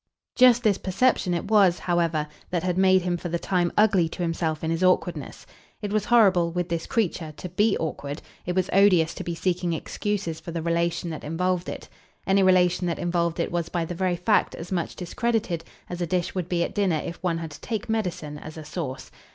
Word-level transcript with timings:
Just 0.35 0.63
this 0.63 0.79
perception 0.79 1.35
it 1.35 1.47
was, 1.51 1.77
however, 1.77 2.27
that 2.49 2.63
had 2.63 2.75
made 2.75 3.03
him 3.03 3.17
for 3.17 3.29
the 3.29 3.37
time 3.37 3.71
ugly 3.77 4.09
to 4.09 4.23
himself 4.23 4.63
in 4.63 4.71
his 4.71 4.83
awkwardness. 4.83 5.45
It 5.79 5.93
was 5.93 6.05
horrible, 6.05 6.51
with 6.51 6.69
this 6.69 6.87
creature, 6.87 7.31
to 7.37 7.49
BE 7.49 7.77
awkward; 7.79 8.23
it 8.47 8.55
was 8.55 8.67
odious 8.73 9.13
to 9.13 9.23
be 9.23 9.35
seeking 9.35 9.73
excuses 9.73 10.39
for 10.39 10.49
the 10.49 10.63
relation 10.63 11.11
that 11.11 11.23
involved 11.23 11.69
it. 11.69 11.87
Any 12.25 12.41
relation 12.41 12.87
that 12.87 12.97
involved 12.97 13.39
it 13.39 13.51
was 13.51 13.69
by 13.69 13.85
the 13.85 13.93
very 13.93 14.15
fact 14.15 14.55
as 14.55 14.71
much 14.71 14.95
discredited 14.95 15.63
as 15.87 16.01
a 16.01 16.07
dish 16.07 16.33
would 16.33 16.49
be 16.49 16.63
at 16.63 16.73
dinner 16.73 16.99
if 17.05 17.21
one 17.21 17.37
had 17.37 17.51
to 17.51 17.61
take 17.61 17.87
medicine 17.87 18.39
as 18.39 18.57
a 18.57 18.65
sauce. 18.65 19.11